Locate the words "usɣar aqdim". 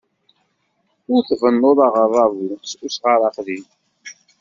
2.85-3.65